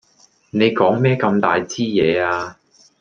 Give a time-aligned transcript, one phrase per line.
[0.49, 2.57] 你講咩咁大枝野呀？